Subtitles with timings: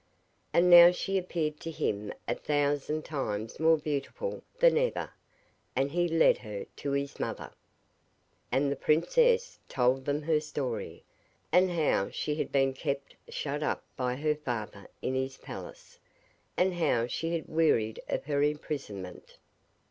[0.51, 5.13] And now she appeared to him a thousand times more beautiful than ever,
[5.75, 7.53] and he led her to his mother.
[8.51, 11.03] And the princess told them her story,
[11.51, 15.99] and how she had been kept shut up by her father in his palace,
[16.57, 19.37] and how she had wearied of her imprisonment.